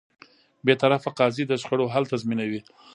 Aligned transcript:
بېطرفه 0.65 1.09
قاضی 1.19 1.43
د 1.47 1.53
شخړو 1.61 1.85
حل 1.93 2.03
تضمینوي. 2.13 2.61